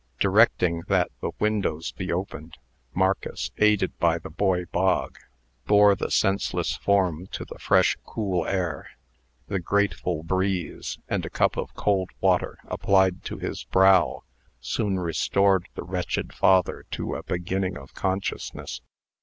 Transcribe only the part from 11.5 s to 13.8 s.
of cold water applied to his